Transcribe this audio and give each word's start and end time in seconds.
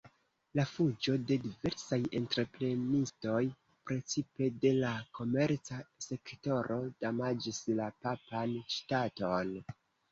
La 0.59 0.63
fuĝo 0.69 1.13
de 1.31 1.35
diversaj 1.43 1.99
entreprenistoj, 2.21 3.43
precipe 3.91 4.49
de 4.65 4.73
la 4.81 4.97
komerca 5.21 5.81
sektoro, 6.09 6.83
damaĝis 7.07 7.65
la 7.83 7.93
papan 8.09 8.61
ŝtaton. 8.81 9.59